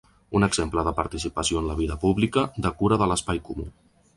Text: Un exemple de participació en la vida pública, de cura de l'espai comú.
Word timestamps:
Un 0.37 0.45
exemple 0.45 0.85
de 0.87 0.93
participació 0.99 1.61
en 1.61 1.69
la 1.73 1.75
vida 1.81 1.99
pública, 2.07 2.47
de 2.67 2.73
cura 2.81 3.01
de 3.03 3.11
l'espai 3.13 3.47
comú. 3.51 3.69